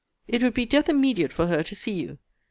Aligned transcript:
It 0.27 0.41
would 0.41 0.55
be 0.55 0.65
death 0.65 0.89
immediate 0.89 1.31
for 1.31 1.45
her 1.45 1.61
to 1.61 1.75
see 1.75 1.91
you. 1.91 2.17